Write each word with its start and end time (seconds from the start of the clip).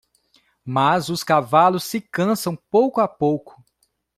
Mas 0.65 1.09
os 1.09 1.23
cavalos 1.23 1.83
se 1.83 2.01
cansam 2.01 2.55
pouco 2.71 2.99
a 2.99 3.07
pouco. 3.07 3.63